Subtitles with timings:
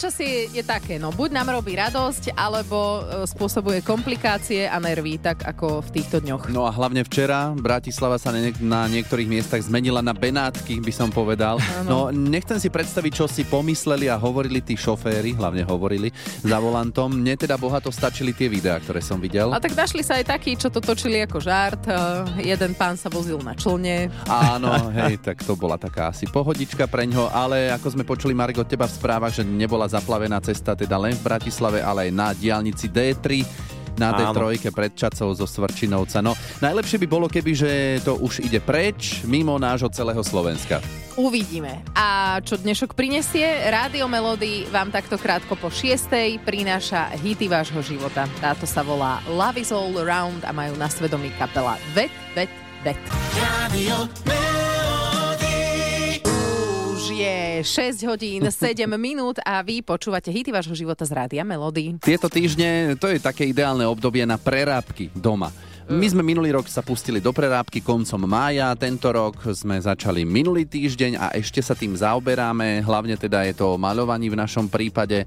[0.00, 5.44] Počasie je také, no buď nám robí radosť, alebo e, spôsobuje komplikácie a nervy, tak
[5.44, 6.48] ako v týchto dňoch.
[6.48, 8.32] No a hlavne včera Bratislava sa
[8.64, 11.60] na niektorých miestach zmenila na Benátky, by som povedal.
[11.84, 16.08] No nechcem si predstaviť, čo si pomysleli a hovorili tí šoféry, hlavne hovorili
[16.40, 17.12] za volantom.
[17.12, 19.52] Mne teda bohato stačili tie videá, ktoré som videl.
[19.52, 21.84] A tak našli sa aj takí, čo to točili ako žart.
[21.84, 24.08] E, Jeden pán sa vozil na člne.
[24.24, 28.64] Áno, hej, tak to bola taká asi pohodička pre ňo, ale ako sme počuli, Margo,
[28.64, 32.86] teba v správach, že nebola zaplavená cesta teda len v Bratislave, ale aj na diálnici
[32.86, 33.42] D3
[33.98, 34.32] na Áno.
[34.32, 36.24] D3 pred Čacou zo Svrčinovca.
[36.24, 36.32] No,
[36.64, 40.80] najlepšie by bolo, keby, že to už ide preč, mimo nášho celého Slovenska.
[41.20, 41.84] Uvidíme.
[41.92, 43.44] A čo dnešok prinesie?
[43.68, 46.08] Rádio Melody vám takto krátko po 6.
[46.46, 48.24] prináša hity vášho života.
[48.40, 52.48] Táto sa volá Love is all around a majú na svedomí kapela Vet, Vet,
[52.86, 53.00] Vet.
[53.36, 54.69] Radio Melody.
[57.20, 62.00] Je 6 hodín 7 minút a vy počúvate hity vášho života z Rádia Melody.
[62.00, 65.52] Tieto týždne, to je také ideálne obdobie na prerábky doma.
[65.90, 70.62] My sme minulý rok sa pustili do prerábky koncom mája, tento rok sme začali minulý
[70.62, 75.26] týždeň a ešte sa tým zaoberáme, hlavne teda je to o maľovaní v našom prípade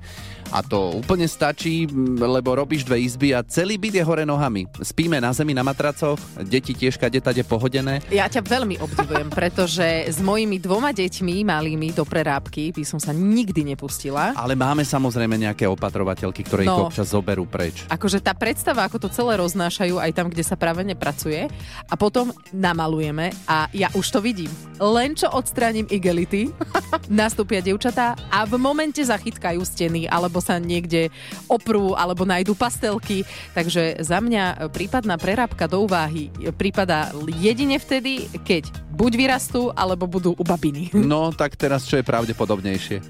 [0.56, 1.84] a to úplne stačí,
[2.16, 4.64] lebo robíš dve izby a celý byt je hore nohami.
[4.80, 6.16] Spíme na zemi na matracoch,
[6.47, 8.00] deti tiež kade tade pohodené.
[8.08, 13.11] Ja ťa veľmi obdivujem, pretože s mojimi dvoma deťmi malými do prerábky by som sa
[13.11, 14.31] nikdy nepustila.
[14.39, 16.88] Ale máme samozrejme nejaké opatrovateľky, ktoré ich No.
[16.88, 17.84] občas zoberú preč.
[17.91, 21.50] Akože tá predstava, ako to celé roznášajú aj tam, kde sa práve nepracuje
[21.90, 24.50] a potom namalujeme a ja už to vidím.
[24.78, 26.50] Len čo odstránim igelity,
[27.09, 31.14] nastúpia dievčatá a v momente zachytkajú steny alebo sa niekde
[31.48, 33.24] oprú alebo nájdu pastelky.
[33.54, 40.38] Takže za mňa prípadná prerábka do úvahy prípada jedine vtedy, keď buď vyrastú, alebo budú
[40.38, 40.94] u babiny.
[41.14, 43.04] No, tak teraz čo je pravdepodobnejšie?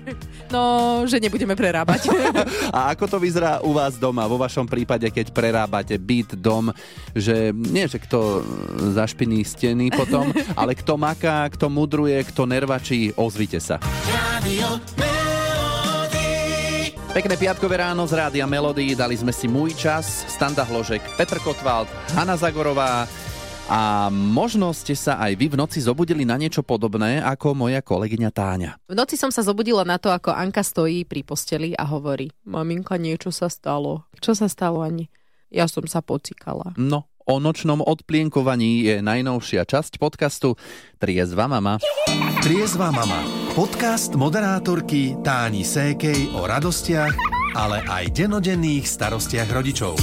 [0.49, 2.09] No, že nebudeme prerábať.
[2.75, 6.73] A ako to vyzerá u vás doma, vo vašom prípade, keď prerábate byt, dom,
[7.13, 8.43] že nie, že kto
[8.97, 13.77] zašpiní steny potom, ale kto maká, kto mudruje, kto nervačí, ozvite sa.
[14.09, 14.79] Radio.
[17.13, 21.85] Pekné piatkové ráno z Rádia Melody, dali sme si Môj čas, Standa Hložek, Petr Kotwald,
[22.17, 23.05] Hanna Zagorová
[23.71, 28.29] a možno ste sa aj vy v noci zobudili na niečo podobné ako moja kolegyňa
[28.33, 28.71] Táňa.
[28.87, 32.99] V noci som sa zobudila na to, ako Anka stojí pri posteli a hovorí Maminka,
[32.99, 34.03] niečo sa stalo.
[34.19, 35.07] Čo sa stalo, Ani?
[35.53, 36.73] Ja som sa pocikala.
[36.75, 40.59] No, o nočnom odplienkovaní je najnovšia časť podcastu
[40.99, 41.79] Triezva mama.
[42.43, 43.21] Triezva mama.
[43.53, 47.13] Podcast moderátorky Táni Sékej o radostiach,
[47.53, 49.95] ale aj denodenných starostiach rodičov.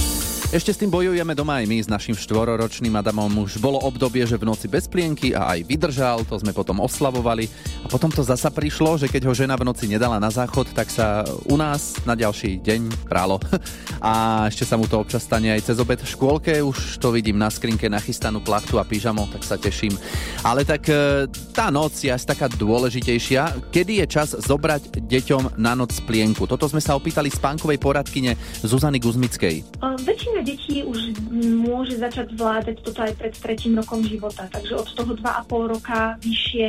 [0.51, 3.31] Ešte s tým bojujeme doma aj my s našimštvororočným Adamom.
[3.47, 7.47] Už bolo obdobie, že v noci bez plienky a aj vydržal, to sme potom oslavovali.
[7.81, 10.91] A potom to zasa prišlo, že keď ho žena v noci nedala na záchod, tak
[10.91, 13.39] sa u nás na ďalší deň pralo.
[14.03, 17.37] A ešte sa mu to občas stane aj cez obed v škôlke, už to vidím
[17.37, 19.93] na skrinke nachystanú plachtu a pyžamo, tak sa teším.
[20.41, 23.69] Ale tak e, tá noc je asi taká dôležitejšia.
[23.69, 26.49] Kedy je čas zobrať deťom na noc plienku?
[26.49, 28.33] Toto sme sa opýtali spánkovej poradkyne
[28.65, 29.55] Zuzany Guzmickej.
[29.61, 34.89] E, Väčšina detí už môže začať zvládať toto aj pred tretím rokom života, takže od
[34.91, 36.67] toho 2,5 roka vyššie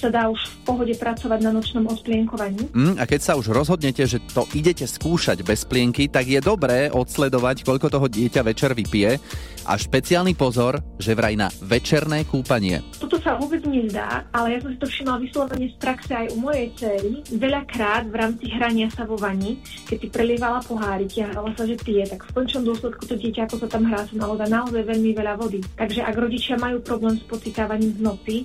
[0.00, 2.72] sa dá už v pohode pracovať na nočnom odplienkovaní.
[2.72, 6.88] Mm, a keď sa už rozhodnete, že to idete skúšať bez plienky, tak je dobré
[6.88, 9.20] odsledovať, koľko toho dieťa večer vypije
[9.68, 12.80] a špeciálny pozor, že vraj na večerné kúpanie.
[12.96, 16.36] Toto sa vôbec nezdá, ale ja som si to všimla vyslovene z praxe aj u
[16.40, 17.12] mojej cery.
[17.36, 21.76] Veľakrát v rámci hrania sa vo vani, keď si prelievala poháriky a hrala sa, že
[21.76, 25.10] pije, tak v končnom dôsledku to dieťa, ako sa tam hrá, sa nalodá naozaj veľmi
[25.18, 25.58] veľa vody.
[25.74, 28.36] Takže ak rodičia majú problém s pocitávaním v noci,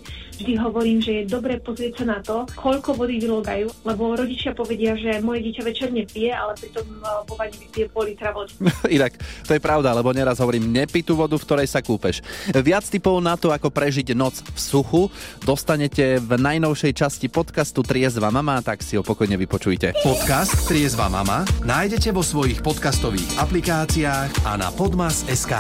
[0.42, 4.98] vždy hovorím, že je dobré pozrieť sa na to, koľko vody vylogajú, lebo rodičia povedia,
[4.98, 8.58] že moje dieťa večer nepije, ale pritom eh, vo vani vypije pol litra vody.
[8.98, 12.26] Inak, to je pravda, lebo neraz hovorím, nepí tú vodu, v ktorej sa kúpeš.
[12.50, 15.14] Viac tipov na to, ako prežiť noc v suchu,
[15.46, 19.94] dostanete v najnovšej časti podcastu Triezva mama, tak si ho pokojne vypočujte.
[20.02, 25.54] Podcast Triezva mama nájdete vo svojich podcastových aplikáciách a na podmas.sk.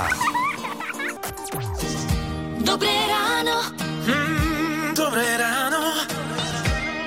[2.63, 3.57] Dobré ráno.
[4.07, 6.03] Mm, dobré ráno.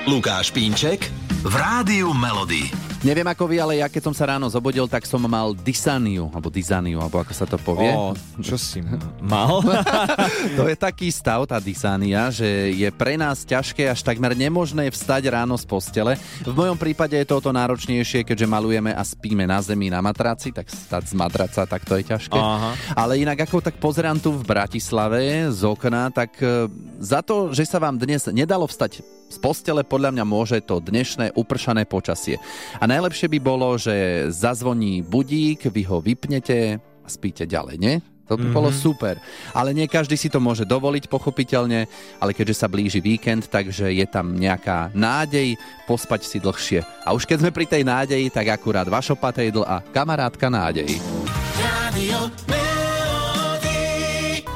[0.09, 1.05] Lukáš Pínček
[1.45, 2.88] v Rádiu Melody.
[2.99, 6.51] Neviem ako vy, ale ja keď som sa ráno zobudil, tak som mal dysaniu, alebo
[6.51, 7.87] dysaniu, alebo ako sa to povie.
[7.95, 8.11] O,
[8.43, 8.83] čo si
[9.23, 9.63] mal?
[10.59, 15.31] to je taký stav, tá dysania, že je pre nás ťažké až takmer nemožné vstať
[15.31, 16.19] ráno z postele.
[16.43, 20.03] V mojom prípade je to o to náročnejšie, keďže malujeme a spíme na zemi na
[20.03, 22.35] matraci, tak stať z matraca, tak to je ťažké.
[22.35, 22.75] Aha.
[22.99, 26.67] Ale inak ako tak pozerám tu v Bratislave z okna, tak e,
[26.99, 31.37] za to, že sa vám dnes nedalo vstať z postele podľa mňa môže to dnešné
[31.37, 32.41] upršané počasie.
[32.81, 37.95] A najlepšie by bolo, že zazvoní budík, vy ho vypnete a spíte ďalej, nie?
[38.29, 38.57] To by mm-hmm.
[38.61, 39.17] bolo super.
[39.57, 41.89] Ale nie každý si to môže dovoliť, pochopiteľne,
[42.21, 45.57] ale keďže sa blíži víkend, takže je tam nejaká nádej
[45.89, 46.85] pospať si dlhšie.
[47.05, 51.01] A už keď sme pri tej nádeji, tak akurát Vašo Patejdl a kamarátka nádej.
[51.57, 52.29] Rádio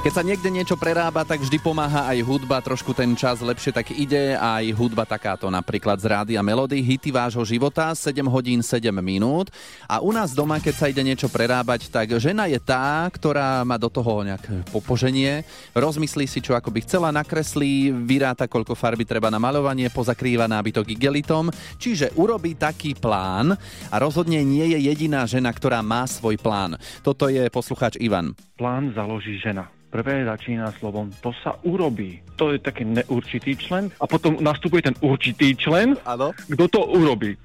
[0.03, 3.87] keď sa niekde niečo prerába, tak vždy pomáha aj hudba, trošku ten čas lepšie tak
[3.95, 8.91] ide, aj hudba takáto napríklad z rády a melódy, hity vášho života, 7 hodín 7
[8.99, 9.47] minút.
[9.87, 13.79] A u nás doma, keď sa ide niečo prerábať, tak žena je tá, ktorá má
[13.79, 14.43] do toho nejak
[14.75, 20.51] popoženie, rozmyslí si, čo ako by chcela, nakreslí, vyráta, koľko farby treba na malovanie, pozakrýva
[20.51, 21.47] nábytok igelitom,
[21.79, 23.55] čiže urobí taký plán
[23.87, 26.75] a rozhodne nie je jediná žena, ktorá má svoj plán.
[27.07, 28.35] Toto je poslucháč Ivan.
[28.53, 32.17] Plán založí žena prvé začína slovom to sa urobí.
[32.41, 35.93] To je taký neurčitý člen a potom nastupuje ten určitý člen.
[36.01, 36.33] Áno.
[36.33, 37.37] Kto to urobí?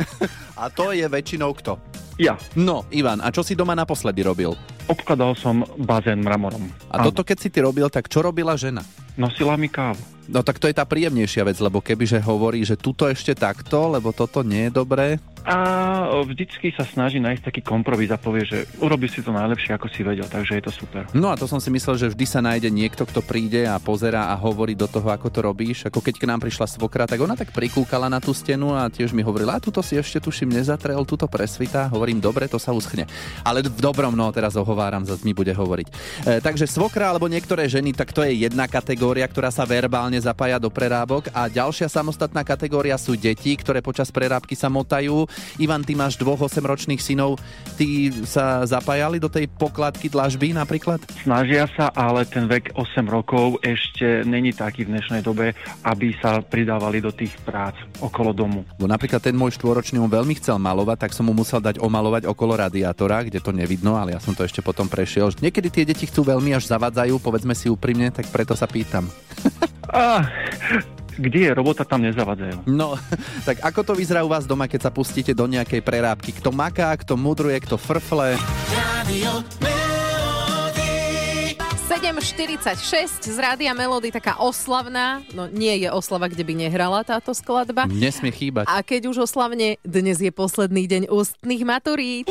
[0.62, 1.74] a to je väčšinou kto?
[2.16, 2.40] Ja.
[2.56, 4.56] No, Ivan, a čo si doma naposledy robil?
[4.88, 6.64] Obkladal som bazén mramorom.
[6.88, 7.12] A Áno.
[7.12, 8.80] toto keď si ty robil, tak čo robila žena?
[9.20, 10.00] Nosila mi kávu.
[10.26, 14.10] No tak to je tá príjemnejšia vec, lebo kebyže hovorí, že tuto ešte takto, lebo
[14.10, 15.06] toto nie je dobré.
[15.46, 19.86] A vždycky sa snaží nájsť taký kompromis a povie, že urobí si to najlepšie, ako
[19.86, 21.06] si vedel, takže je to super.
[21.14, 24.26] No a to som si myslel, že vždy sa nájde niekto, kto príde a pozera
[24.26, 25.86] a hovorí do toho, ako to robíš.
[25.86, 29.14] Ako keď k nám prišla svokra, tak ona tak prikúkala na tú stenu a tiež
[29.14, 31.94] mi hovorila, a tuto si ešte tuším nezatrel, tuto presvita.
[32.06, 33.02] Hovorím, dobre, to sa uschne.
[33.42, 35.90] Ale v dobrom, no teraz ohováram, zase mi bude hovoriť.
[35.90, 40.62] E, takže svokra alebo niektoré ženy, tak to je jedna kategória, ktorá sa verbálne zapája
[40.62, 45.26] do prerábok a ďalšia samostatná kategória sú deti, ktoré počas prerábky sa motajú
[45.58, 47.42] Ivan, ty máš dvoch 8-ročných synov,
[47.74, 51.02] ty sa zapájali do tej pokladky dlažby napríklad?
[51.26, 56.38] Snažia sa, ale ten vek 8 rokov ešte není taký v dnešnej dobe, aby sa
[56.38, 58.62] pridávali do tých prác okolo domu.
[58.78, 62.28] Bo napríklad ten môj štvoročný on veľmi chcel malovať, tak som mu musel dať omalovať
[62.28, 65.32] okolo radiátora, kde to nevidno, ale ja som to ešte potom prešiel.
[65.40, 69.08] Niekedy tie deti chcú veľmi až zavadzajú, povedzme si úprimne, tak preto sa pýtam.
[69.86, 70.26] Ah,
[71.14, 72.66] kde je robota, tam nezavadzajú.
[72.66, 72.98] No,
[73.48, 76.34] tak ako to vyzerá u vás doma, keď sa pustíte do nejakej prerábky?
[76.34, 78.34] Kto maká, kto mudruje, kto frfle?
[78.74, 79.46] Rádio
[81.86, 87.86] 7.46 z Rádia Melody, taká oslavná, no nie je oslava, kde by nehrala táto skladba.
[87.86, 88.66] Nesmie chýbať.
[88.66, 92.26] A keď už oslavne, dnes je posledný deň ústnych maturít.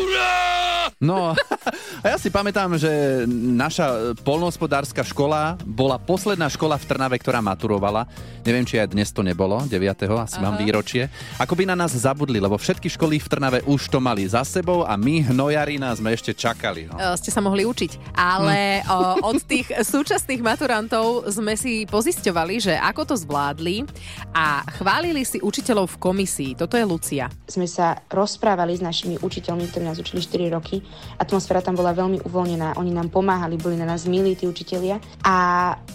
[1.01, 1.35] No,
[2.03, 8.07] a ja si pamätám, že naša polnohospodárska škola bola posledná škola v Trnave, ktorá maturovala.
[8.45, 9.81] Neviem, či aj dnes to nebolo, 9.
[10.21, 10.43] asi Aha.
[10.43, 11.09] mám výročie.
[11.41, 14.85] Ako by na nás zabudli, lebo všetky školy v Trnave už to mali za sebou
[14.85, 16.87] a my, hnojarina, sme ešte čakali.
[16.87, 16.97] No.
[17.17, 18.89] Ste sa mohli učiť, ale hm.
[18.89, 18.99] o,
[19.33, 23.85] od tých súčasných maturantov sme si pozisťovali, že ako to zvládli
[24.31, 26.51] a chválili si učiteľov v komisii.
[26.55, 27.27] Toto je Lucia.
[27.49, 30.74] Sme sa rozprávali s našimi učiteľmi, ktorí nás učili 4 roky.
[31.19, 34.97] Atmosféra tam bola veľmi uvoľnená, oni nám pomáhali, boli na nás milí tí učitelia.
[35.21, 35.35] A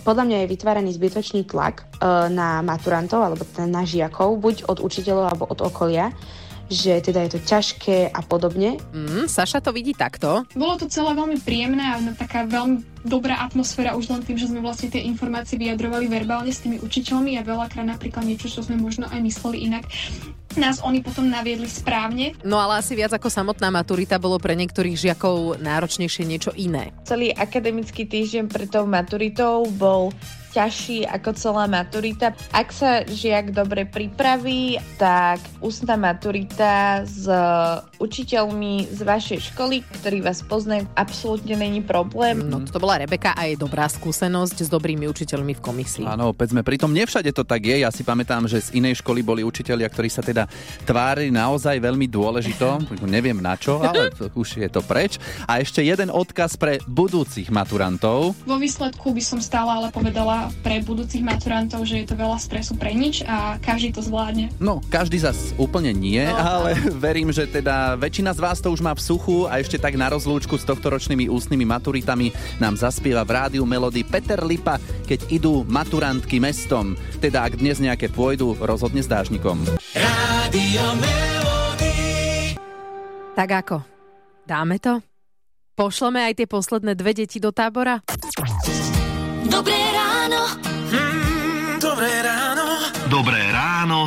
[0.05, 1.85] podľa mňa je vytváraný zbytočný tlak e,
[2.31, 6.13] na maturantov alebo teda na žiakov, buď od učiteľov alebo od okolia,
[6.71, 8.79] že teda je to ťažké a podobne.
[8.95, 10.47] Mm, Saša to vidí takto.
[10.55, 14.63] Bolo to celé veľmi príjemné a taká veľmi dobrá atmosféra už len tým, že sme
[14.63, 19.11] vlastne tie informácie vyjadrovali verbálne s tými učiteľmi a veľakrát napríklad niečo, čo sme možno
[19.11, 19.89] aj mysleli inak,
[20.59, 22.35] nás oni potom naviedli správne.
[22.43, 26.91] No ale asi viac ako samotná maturita bolo pre niektorých žiakov náročnejšie niečo iné.
[27.07, 30.11] Celý akademický týždeň pred tou maturitou bol
[30.51, 32.35] ťažší ako celá maturita.
[32.51, 37.27] Ak sa žiak dobre pripraví, tak ústna maturita s
[38.01, 42.41] učiteľmi z vašej školy, ktorí vás poznajú, absolútne není problém.
[42.41, 46.09] No to bola Rebeka a je dobrá skúsenosť s dobrými učiteľmi v komisii.
[46.09, 47.85] Áno, opäť sme pritom nevšade to tak je.
[47.85, 50.49] Ja si pamätám, že z inej školy boli učiteľia, ktorí sa teda
[50.89, 52.81] tvárili naozaj veľmi dôležito.
[53.05, 54.09] Neviem na čo, ale
[54.41, 55.21] už je to preč.
[55.45, 58.33] A ešte jeden odkaz pre budúcich maturantov.
[58.49, 62.81] Vo výsledku by som stále ale povedala, pre budúcich maturantov, že je to veľa stresu
[62.81, 64.49] pre nič a každý to zvládne.
[64.57, 68.85] No, každý zas úplne nie, no, ale verím, že teda väčšina z vás to už
[68.85, 72.31] má v suchu a ešte tak na rozlúčku s tohto ročnými ústnymi maturitami
[72.61, 74.77] nám zaspieva v rádiu melódy Peter Lipa,
[75.09, 76.95] keď idú maturantky mestom.
[77.19, 79.65] Teda ak dnes nejaké pôjdu, rozhodne s dážnikom.
[79.97, 81.97] Rádio Melody
[83.35, 83.77] Tak ako?
[84.45, 85.01] Dáme to?
[85.79, 88.05] Pošleme aj tie posledné dve deti do tábora?
[89.49, 90.70] Dobré ráno.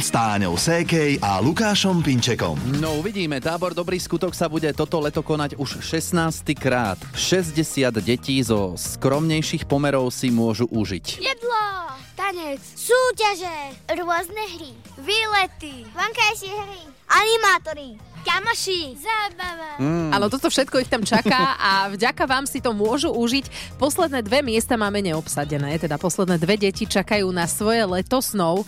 [0.04, 2.60] S Táňou Sékej a Lukášom Pinčekom.
[2.84, 6.44] No uvidíme, tábor Dobrý skutok sa bude toto leto konať už 16.
[6.60, 7.00] krát.
[7.16, 7.56] 60
[8.04, 11.24] detí zo skromnejších pomerov si môžu užiť.
[11.24, 11.64] Jedlo,
[12.20, 17.96] tanec, súťaže, rôzne hry, výlety, vonkajšie hry, animátory,
[18.28, 19.80] kamoši, zábava.
[19.80, 20.20] Mm.
[20.20, 23.80] Áno, toto všetko ich tam čaká a vďaka vám si to môžu užiť.
[23.80, 28.68] Posledné dve miesta máme neobsadené, teda posledné dve deti čakajú na svoje leto snov.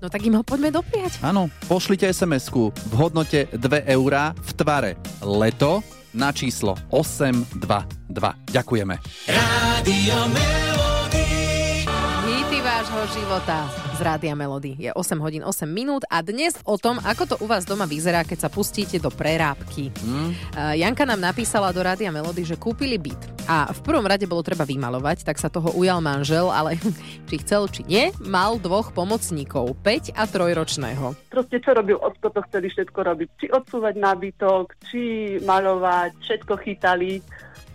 [0.00, 1.20] No tak im ho poďme dopriať.
[1.20, 4.90] Áno, pošlite SMS-ku v hodnote 2 eurá v tvare
[5.20, 5.84] leto
[6.16, 8.08] na číslo 822.
[8.48, 8.94] Ďakujeme.
[9.28, 10.79] Rádio Hity
[12.90, 14.74] vášho života z Rádia Melody.
[14.74, 18.26] Je 8 hodín 8 minút a dnes o tom, ako to u vás doma vyzerá,
[18.26, 19.94] keď sa pustíte do prerábky.
[19.94, 20.34] Hm?
[20.58, 24.42] Uh, Janka nám napísala do Rádia Melody, že kúpili byt a v prvom rade bolo
[24.42, 26.82] treba vymalovať, tak sa toho ujal manžel, ale
[27.30, 31.14] či chcel, či nie, mal dvoch pomocníkov, 5 a 3 ročného.
[31.30, 33.28] Proste čo robil ocko, to chceli všetko robiť.
[33.38, 35.02] Či odsúvať nábytok, či
[35.46, 37.22] maľovať, všetko chytali.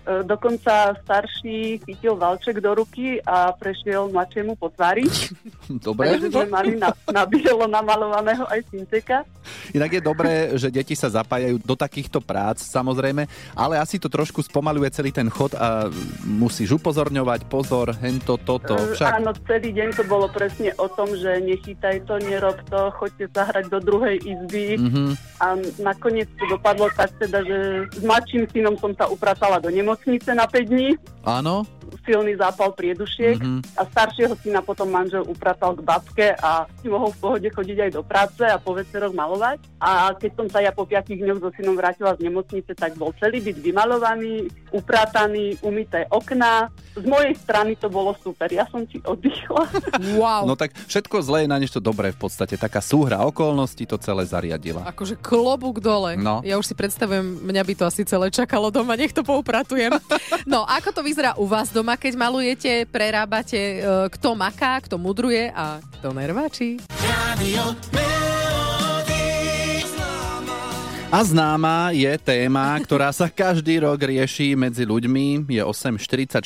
[0.05, 5.03] E, Dokonca starší chytil valček do ruky a prešiel mladšiemu po tvári.
[5.85, 6.15] Dobre.
[6.15, 9.25] Takže sme mali na, na bielo namalovaného aj synteka.
[9.73, 14.41] Inak je dobré, že deti sa zapájajú do takýchto prác, samozrejme, ale asi to trošku
[14.41, 15.89] spomaluje celý ten chod a
[16.25, 19.21] musíš upozorňovať, pozor, hento, toto, E, však.
[19.21, 23.65] Áno, celý deň to bolo presne o tom, že nechytaj to, nerob to, choďte zahrať
[23.69, 24.77] do druhej izby.
[24.77, 25.03] Mhm.
[25.41, 25.45] A
[25.81, 27.57] nakoniec to dopadlo tak teda, že
[27.91, 29.94] s mladším synom som sa upratala do nemocnice
[30.35, 30.89] na 5 dní.
[31.23, 31.63] Áno?
[32.05, 33.59] Silný zápal priedušiek Mhm.
[33.75, 37.91] a staršieho syna potom manžel upratal k babke a si mohol v pohode chodiť aj
[37.91, 39.59] do práce a po večeroch malovať.
[39.77, 43.09] A keď som sa ja po 5 dňoch so synom vrátila z nemocnice, tak bol
[43.17, 46.69] celý byt vymalovaný, uprataný, umyté okná.
[46.93, 49.65] Z mojej strany to bolo super, ja som si oddychla.
[50.15, 50.45] Wow.
[50.45, 52.55] No tak všetko zlé je na niečo dobré v podstate.
[52.55, 54.85] Taká súhra okolností to celé zariadila.
[54.85, 56.15] Akože klobúk dole.
[56.15, 56.39] No.
[56.39, 59.91] Ja už si predstavujem, mňa by to asi celé čakalo doma, nech to poupratujem.
[60.45, 63.77] No, ako to vyzerá u vás doma, keď malujete, prerábate, e,
[64.11, 66.79] kto maká, kto mudruje a kto nerváči?
[67.03, 68.14] Rádio
[71.15, 76.43] A známa je téma, ktorá sa každý rok rieši medzi ľuďmi, je 8.44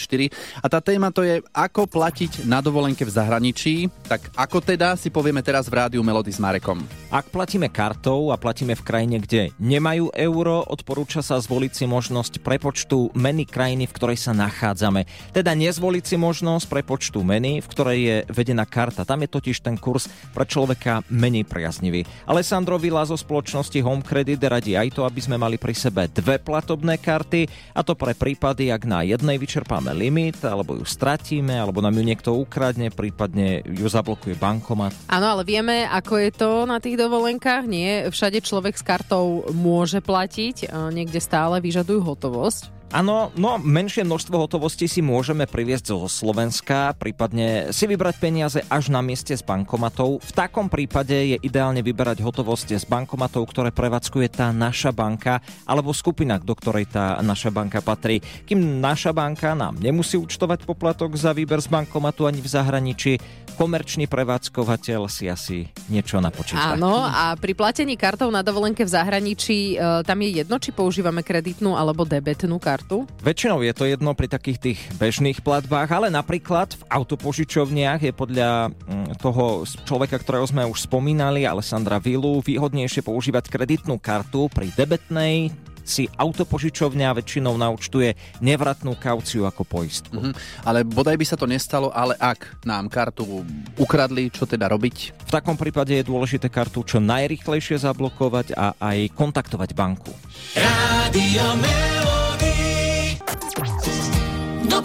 [0.62, 3.90] a tá téma to je, ako platiť na dovolenke v zahraničí.
[4.06, 6.86] Tak ako teda si povieme teraz v rádiu Melody s Marekom.
[7.10, 12.38] Ak platíme kartou a platíme v krajine, kde nemajú euro, odporúča sa zvoliť si možnosť
[12.38, 15.10] prepočtu meny krajiny, v ktorej sa nachádzame.
[15.34, 19.02] Teda nezvoliť si možnosť prepočtu meny, v ktorej je vedená karta.
[19.02, 22.06] Tam je totiž ten kurz pre človeka menej priaznivý.
[22.30, 26.36] Alessandro Vila zo spoločnosti Home Credit radí aj to, aby sme mali pri sebe dve
[26.36, 31.80] platobné karty a to pre prípady, ak na jednej vyčerpáme limit, alebo ju stratíme, alebo
[31.80, 34.92] nám ju niekto ukradne, prípadne ju zablokuje bankomat.
[35.08, 37.64] Áno, ale vieme, ako je to na tých dovolenkách.
[37.64, 42.79] Nie, všade človek s kartou môže platiť, niekde stále vyžadujú hotovosť.
[42.90, 48.90] Áno, no menšie množstvo hotovosti si môžeme priviesť zo Slovenska, prípadne si vybrať peniaze až
[48.90, 50.26] na mieste z bankomatov.
[50.26, 55.38] V takom prípade je ideálne vyberať hotovosť z bankomatov, ktoré prevádzkuje tá naša banka
[55.70, 58.26] alebo skupina, do ktorej tá naša banka patrí.
[58.50, 63.22] Kým naša banka nám nemusí účtovať poplatok za výber z bankomatu ani v zahraničí,
[63.54, 66.80] komerčný prevádzkovateľ si asi niečo napočíta.
[66.80, 71.28] Áno, a pri platení kartou na dovolenke v zahraničí e, tam je jedno, či používame
[71.28, 72.79] kreditnú alebo debetnú kartu.
[73.20, 78.72] Väčšinou je to jedno pri takých tých bežných platbách, ale napríklad v autopožičovniach je podľa
[78.72, 85.52] mm, toho človeka, ktorého sme už spomínali, Alessandra Vilu, výhodnejšie používať kreditnú kartu pri debetnej
[85.90, 88.14] si autopožičovňa väčšinou naučtuje
[88.46, 90.22] nevratnú kauciu ako poistku.
[90.22, 90.32] Mhm.
[90.62, 93.42] Ale bodaj by sa to nestalo, ale ak nám kartu
[93.82, 95.26] ukradli, čo teda robiť?
[95.26, 100.14] V takom prípade je dôležité kartu čo najrychlejšie zablokovať a aj kontaktovať banku.
[100.54, 102.09] Rádio Dobré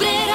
[0.02, 0.33] ráno.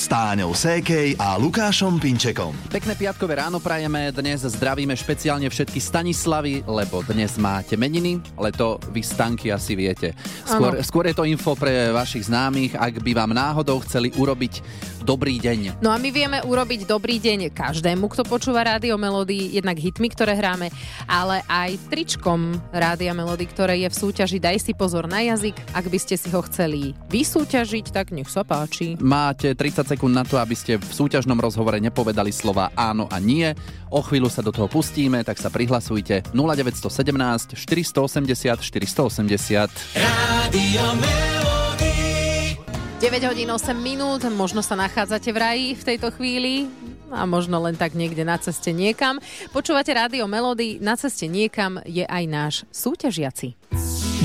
[0.00, 2.56] S Táňou Sékej a Lukášom Pinčekom.
[2.72, 8.80] Pekné piatkové ráno prajeme, dnes zdravíme špeciálne všetky Stanislavy, lebo dnes máte meniny, ale to
[8.96, 10.16] vy stanky asi viete.
[10.48, 14.64] Skôr, skôr je to info pre vašich známych, ak by vám náhodou chceli urobiť
[15.04, 15.80] dobrý deň.
[15.80, 20.36] No a my vieme urobiť dobrý deň každému, kto počúva Rádio Melody, jednak hitmi, ktoré
[20.36, 20.72] hráme,
[21.08, 25.56] ale aj tričkom Rádia Melody, ktoré je v súťaži Daj si pozor na jazyk.
[25.76, 28.96] Ak by ste si ho chceli vysúťažiť, tak nech sa páči.
[29.00, 33.50] Máte 30 sekúnd na to, aby ste v súťažnom rozhovore nepovedali slova áno a nie.
[33.90, 39.98] O chvíľu sa do toho pustíme, tak sa prihlasujte 0917 480 480.
[39.98, 42.54] Rádio Melody.
[43.00, 46.68] 9 hodín 8 minút, možno sa nachádzate v raji v tejto chvíli
[47.08, 49.18] a možno len tak niekde na ceste niekam.
[49.50, 53.56] Počúvate rádio Melody, na ceste niekam je aj náš súťažiaci.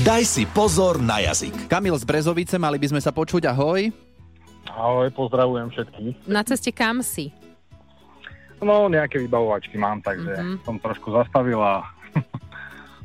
[0.04, 1.72] Daj si pozor na jazyk.
[1.72, 4.05] Kamil z Brezovice, mali by sme sa počuť, ahoj.
[4.76, 6.28] Ahoj, pozdravujem všetkých.
[6.28, 7.32] Na ceste kam si?
[8.60, 10.40] No, nejaké vybavovačky mám, takže Mhm.
[10.40, 10.64] mm-hmm.
[10.64, 11.84] som trošku zastavil a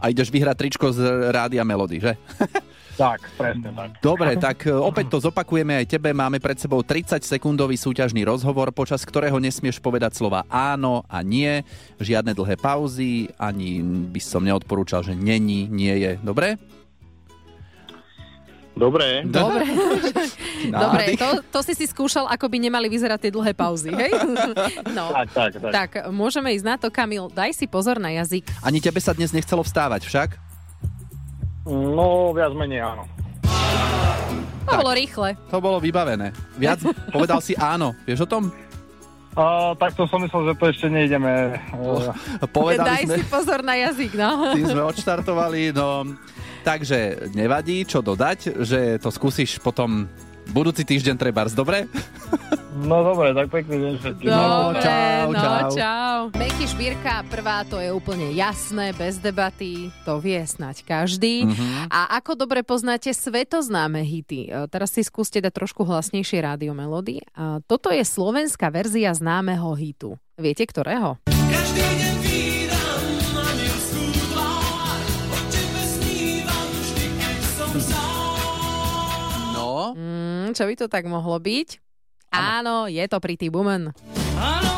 [0.01, 0.97] A ideš vyhrať tričko z
[1.29, 2.17] Rádia Melody, že?
[2.97, 4.01] tak, presne tak.
[4.01, 6.09] Dobre, tak e, opäť to zopakujeme aj tebe.
[6.09, 11.61] Máme pred sebou 30-sekundový súťažný rozhovor, počas ktorého nesmieš povedať slova áno a nie,
[12.01, 13.77] žiadne dlhé pauzy, ani
[14.09, 16.17] by som neodporúčal, že není, nie je.
[16.17, 16.57] Dobre?
[18.71, 19.27] Dobre.
[19.27, 19.67] Dobre.
[20.83, 24.11] Dobre, to, to si si skúšal, ako by nemali vyzerať tie dlhé pauzy, hej?
[24.97, 25.11] No.
[25.11, 25.71] Tak, tak, tak.
[25.71, 28.47] Tak, môžeme ísť na to, Kamil, daj si pozor na jazyk.
[28.63, 30.29] Ani tebe sa dnes nechcelo vstávať však?
[31.67, 33.03] No, viac menej áno.
[34.65, 35.29] To bolo rýchle.
[35.51, 36.31] To bolo vybavené.
[36.55, 36.79] Viac
[37.15, 37.93] povedal si áno.
[38.07, 38.43] Vieš o tom?
[39.31, 41.55] A, takto som myslel, že to ešte nejdeme.
[42.51, 44.51] Povedali daj sme, si pozor na jazyk, no.
[44.55, 46.03] tým sme odštartovali, no...
[46.61, 50.05] Takže nevadí, čo dodať, že to skúsiš potom
[50.49, 51.87] budúci týždeň trebárs, dobre?
[52.81, 54.27] No dobre, tak pekný deň všetkým.
[54.31, 55.67] Dobre, čau, no čau.
[55.75, 56.17] čau.
[56.33, 61.45] Meky šbírka prvá, to je úplne jasné, bez debaty, to vie snať každý.
[61.45, 61.91] Mhm.
[61.91, 64.49] A ako dobre poznáte svetoznáme hity?
[64.49, 67.21] E, Teraz si skúste dať trošku hlasnejšie rádio melódy.
[67.35, 70.15] A Toto je slovenská verzia známeho hitu.
[70.39, 71.19] Viete ktorého?
[71.27, 72.10] Každý deň
[79.93, 81.69] Mm, čo by to tak mohlo byť?
[82.31, 83.91] Áno, je to Pretty Woman.
[84.39, 84.70] I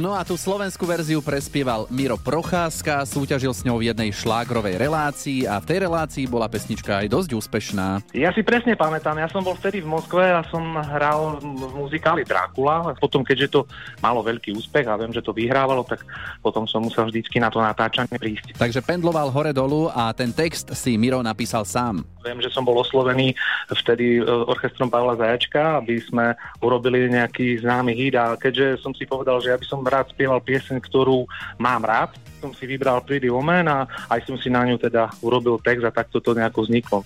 [0.00, 5.44] No a tú slovenskú verziu prespieval Miro Procházka, súťažil s ňou v jednej šlágrovej relácii
[5.44, 8.00] a v tej relácii bola pesnička aj dosť úspešná.
[8.16, 12.24] Ja si presne pamätám, ja som bol vtedy v Moskve a som hral v muzikáli
[12.24, 12.96] Drákula.
[12.96, 13.60] Potom, keďže to
[14.00, 16.00] malo veľký úspech a viem, že to vyhrávalo, tak
[16.40, 18.56] potom som musel vždycky na to natáčanie prísť.
[18.56, 22.00] Takže pendloval hore-dolu a ten text si Miro napísal sám.
[22.20, 23.32] Viem, že som bol oslovený
[23.72, 29.08] vtedy e, orchestrom Pavla Zajačka, aby sme urobili nejaký známy hit a keďže som si
[29.08, 31.24] povedal, že ja by som rád spieval pieseň, ktorú
[31.56, 33.78] mám rád, som si vybral Pretty Woman a
[34.08, 37.04] aj som si na ňu teda urobil text a takto to nejako vzniklo.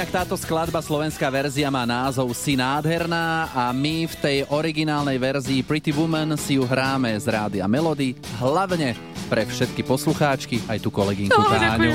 [0.00, 5.60] Inak táto skladba, slovenská verzia, má názov Si nádherná a my v tej originálnej verzii
[5.60, 8.96] Pretty Woman si ju hráme z rádia Melody, hlavne
[9.28, 11.92] pre všetky poslucháčky, aj tú kolegynku No, Táňu.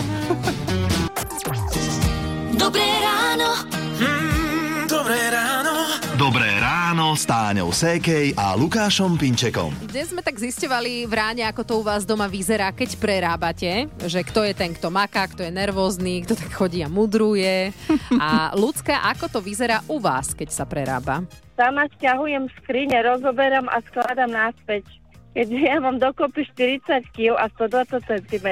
[2.54, 3.50] Dobré ráno.
[3.98, 5.74] Mm, dobré ráno.
[6.14, 6.55] Dobré
[6.96, 9.68] ráno s Táňou Sékej a Lukášom Pinčekom.
[9.84, 14.24] Dnes sme tak zisťovali v ráne, ako to u vás doma vyzerá, keď prerábate, že
[14.24, 17.76] kto je ten, kto maká, kto je nervózny, kto tak chodí a mudruje.
[18.16, 21.28] A ľudská, ako to vyzerá u vás, keď sa prerába?
[21.60, 24.88] Sama stiahujem skrine, rozoberám a skladám naspäť.
[25.36, 28.48] Keďže ja mám dokopy 40 kg a 120 cm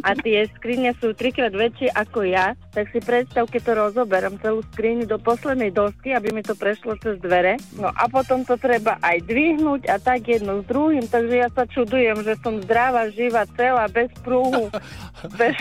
[0.00, 4.64] a tie skrine sú trikrát väčšie ako ja, tak si predstav, keď to rozoberám celú
[4.72, 7.60] skriňu do poslednej dosky, aby mi to prešlo cez dvere.
[7.76, 11.68] No a potom to treba aj dvihnúť a tak jedno s druhým, takže ja sa
[11.68, 14.72] čudujem, že som zdravá, živá, celá, bez prúhu.
[15.40, 15.56] bez...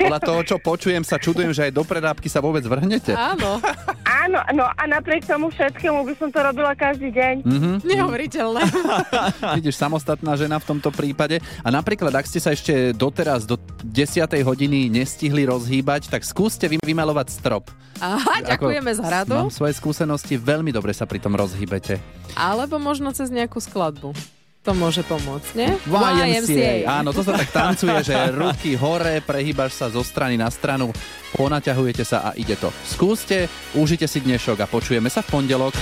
[0.00, 3.12] Podľa toho, čo počujem, sa čudujem, že aj do prerábky sa vôbec vrhnete.
[3.12, 3.60] Áno.
[4.20, 7.34] Áno, no a napriek tomu všetkému by som to robila každý deň.
[7.40, 7.70] Mhm.
[7.80, 8.60] Neuveriteľné.
[9.56, 11.40] Vidíš, samostatná žena v tomto prípade.
[11.64, 14.28] A napríklad, ak ste sa ešte doteraz do 10.
[14.44, 17.72] hodiny nestihli rozhýbať, tak skúste vy- vymalovať strop.
[18.00, 19.36] Aha, ďakujeme za radu.
[19.36, 22.00] Mám svoje skúsenosti, veľmi dobre sa pri tom rozhýbete.
[22.32, 24.39] Alebo možno cez nejakú skladbu.
[24.60, 25.72] To môže pomôcť, nie?
[25.88, 26.84] YMCA.
[27.00, 30.92] Áno, to sa tak tancuje, že ruky hore, prehýbaš sa zo strany na stranu,
[31.32, 32.68] ponaťahujete sa a ide to.
[32.84, 35.72] Skúste, užite si dnešok a počujeme sa v pondelok.